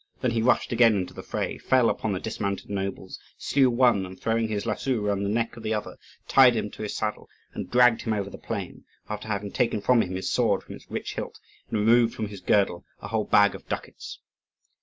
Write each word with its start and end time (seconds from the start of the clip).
Then 0.21 0.31
he 0.31 0.41
rushed 0.41 0.71
again 0.71 0.95
into 0.95 1.13
the 1.13 1.21
fray, 1.21 1.59
fell 1.59 1.87
upon 1.87 2.11
the 2.11 2.19
dismounted 2.19 2.71
nobles, 2.71 3.19
slew 3.37 3.69
one, 3.69 4.03
and 4.03 4.19
throwing 4.19 4.47
his 4.47 4.65
lasso 4.65 4.95
round 4.99 5.23
the 5.23 5.29
neck 5.29 5.55
of 5.55 5.61
the 5.61 5.75
other, 5.75 5.95
tied 6.27 6.55
him 6.55 6.71
to 6.71 6.81
his 6.81 6.95
saddle 6.95 7.29
and 7.53 7.69
dragged 7.69 8.01
him 8.01 8.13
over 8.13 8.31
the 8.31 8.39
plain, 8.39 8.83
after 9.09 9.27
having 9.27 9.51
taken 9.51 9.79
from 9.79 10.01
him 10.01 10.15
his 10.15 10.31
sword 10.31 10.63
from 10.63 10.73
its 10.73 10.89
rich 10.89 11.13
hilt 11.13 11.39
and 11.69 11.77
removed 11.81 12.15
from 12.15 12.29
his 12.29 12.41
girdle 12.41 12.83
a 12.99 13.09
whole 13.09 13.25
bag 13.25 13.53
of 13.53 13.69
ducats. 13.69 14.17